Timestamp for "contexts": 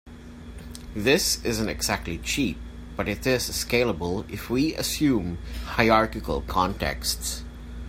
6.41-7.43